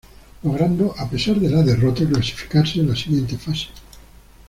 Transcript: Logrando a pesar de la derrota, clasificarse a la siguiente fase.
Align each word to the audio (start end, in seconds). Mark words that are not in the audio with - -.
Logrando 0.41 0.95
a 0.97 1.07
pesar 1.07 1.39
de 1.39 1.47
la 1.47 1.61
derrota, 1.61 2.07
clasificarse 2.09 2.79
a 2.81 2.85
la 2.85 2.95
siguiente 2.95 3.37
fase. 3.37 3.67